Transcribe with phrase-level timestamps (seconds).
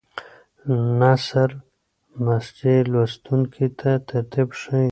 [0.99, 1.49] نثر
[2.25, 4.89] مسجع لوستونکي ته ترتیب ښیي.